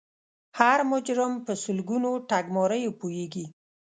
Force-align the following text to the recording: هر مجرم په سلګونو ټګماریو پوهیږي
هر 0.59 0.79
مجرم 0.91 1.33
په 1.45 1.53
سلګونو 1.63 2.11
ټګماریو 2.29 2.97
پوهیږي 2.99 3.45